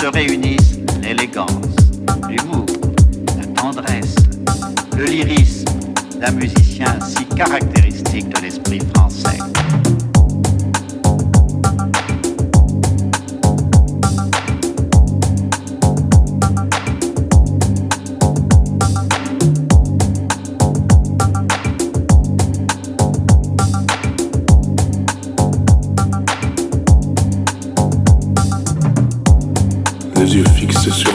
[0.00, 1.76] se réunissent l'élégance,
[2.28, 2.66] l'humour,
[3.38, 4.14] la tendresse,
[4.96, 5.64] le lyrisme
[6.20, 9.38] d'un musicien si caractéristique de l'esprit français.
[30.84, 31.13] c'est sûr.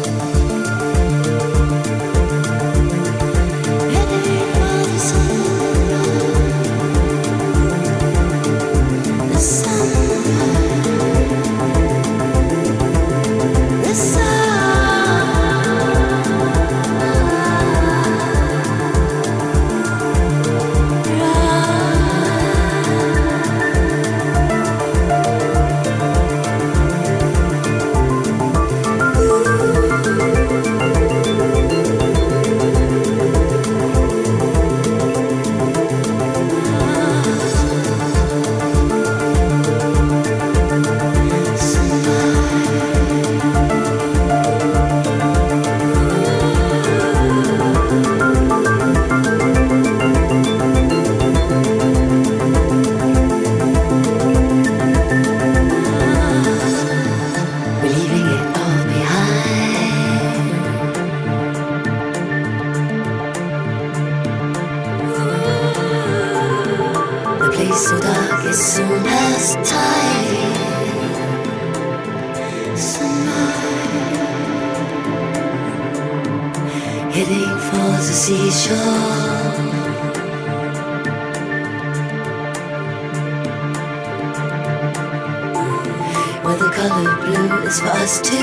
[86.89, 88.37] color blue is for us to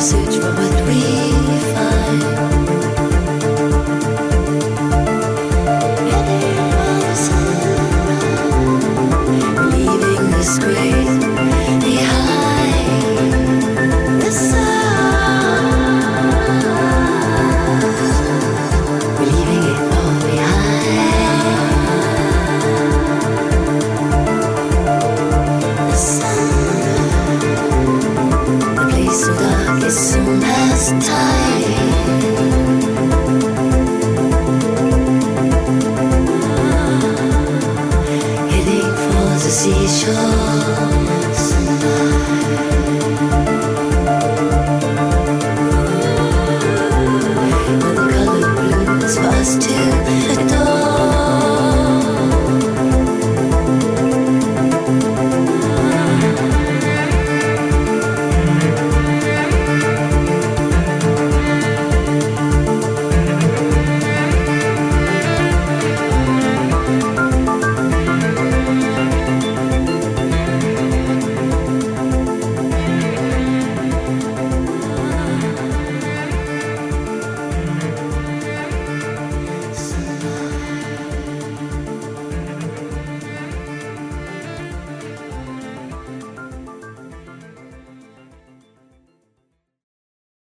[0.00, 1.00] Search for what we
[1.74, 2.49] find.